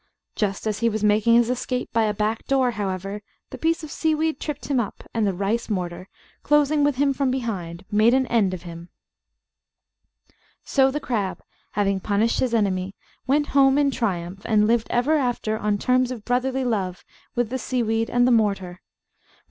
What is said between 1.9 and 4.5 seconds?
by a back door, however, the piece of seaweed